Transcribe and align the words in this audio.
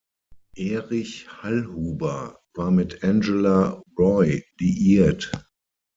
Erich 0.55 1.27
Hallhuber 1.43 2.39
war 2.55 2.71
mit 2.71 3.03
Angela 3.03 3.83
Roy 3.99 4.43
liiert. 4.59 5.31